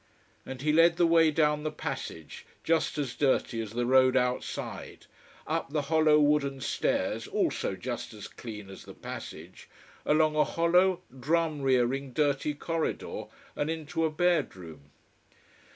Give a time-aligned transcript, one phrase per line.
[0.47, 5.05] And he led the way down the passage, just as dirty as the road outside,
[5.45, 9.69] up the hollow, wooden stairs also just as clean as the passage,
[10.03, 13.25] along a hollow, drum rearing dirty corridor,
[13.55, 14.89] and into a bedroom.